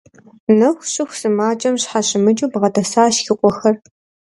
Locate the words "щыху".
0.91-1.15